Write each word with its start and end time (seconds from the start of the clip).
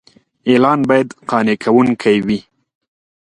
اعلان 0.49 0.79
باید 0.89 1.09
قانع 1.29 1.55
کوونکی 1.63 2.17
وي. 2.25 2.39